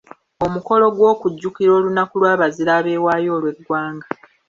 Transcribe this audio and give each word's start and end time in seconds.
Omukolo 0.45 0.85
gw’okujjukira 0.95 1.71
olunaku 1.79 2.13
lw’abazira 2.21 2.71
abeewaayo 2.79 3.29
olw’eggwanga. 3.37 4.07